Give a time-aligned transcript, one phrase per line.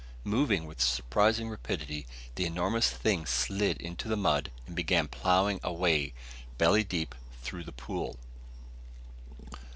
[0.23, 5.71] Moving with surprising rapidity, the enormous thing slid into the mud and began ploughing a
[5.71, 6.15] way,
[6.57, 7.13] belly deep,
[7.45, 8.17] toward the pool.